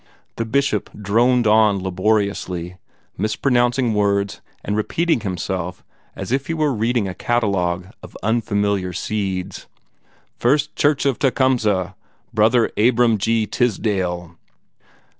[0.37, 2.75] The Bishop droned on laboriously,
[3.19, 5.83] mispronouncing words and repeating himself
[6.15, 9.67] as if he were reading a catalogue of unfamiliar seeds.
[10.39, 11.93] "First church of Tecumseh
[12.33, 13.45] Brother Abram G.
[13.45, 14.35] Tisdale!"